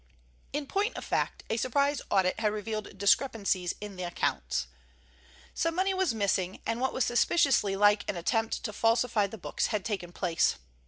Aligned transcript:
In 0.51 0.65
point 0.65 0.97
of 0.97 1.05
fact 1.05 1.43
a 1.47 1.57
surprise 1.57 2.01
audit 2.09 2.39
had 2.39 2.51
revealed 2.51 2.97
discrepancies 2.97 3.75
in 3.79 3.97
the 3.97 4.03
accounts. 4.03 4.65
Some 5.53 5.75
money 5.75 5.93
was 5.93 6.11
missing, 6.11 6.59
and 6.65 6.81
what 6.81 6.91
was 6.91 7.05
suspiciously 7.05 7.75
like 7.75 8.09
an 8.09 8.17
attempt 8.17 8.63
to 8.63 8.73
falsify 8.73 9.27
the 9.27 9.37
books 9.37 9.67
had 9.67 9.85
taken 9.85 10.11
place. 10.11 10.55